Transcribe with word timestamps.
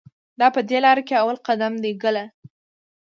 دا 0.39 0.47
په 0.55 0.61
دې 0.69 0.77
لار 0.85 0.99
کې 1.07 1.13
اول 1.21 1.37
قدم 1.47 1.73
دی 1.83 1.91
ګله. 2.01 2.25